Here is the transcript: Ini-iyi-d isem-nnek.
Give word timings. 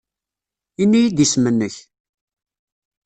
Ini-iyi-d 0.81 1.17
isem-nnek. 1.25 1.75